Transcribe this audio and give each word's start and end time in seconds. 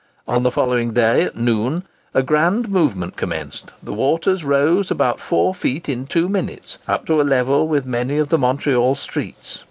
On 0.27 0.41
the 0.41 0.49
following 0.49 0.93
day, 0.93 1.21
at 1.25 1.37
noon, 1.37 1.83
a 2.15 2.23
grand 2.23 2.69
movement 2.69 3.15
commenced; 3.15 3.71
the 3.83 3.93
waters 3.93 4.43
rose 4.43 4.89
about 4.89 5.19
four 5.19 5.53
feet 5.53 5.87
in 5.87 6.07
two 6.07 6.27
minutes, 6.27 6.79
up 6.87 7.05
to 7.05 7.21
a 7.21 7.21
level 7.21 7.67
with 7.67 7.85
many 7.85 8.17
of 8.17 8.29
the 8.29 8.39
Montreal 8.39 8.95
streets. 8.95 9.59